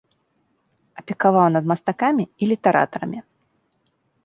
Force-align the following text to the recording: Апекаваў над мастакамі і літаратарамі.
Апекаваў 1.01 1.47
над 1.57 1.65
мастакамі 1.73 2.25
і 2.45 2.51
літаратарамі. 2.55 3.19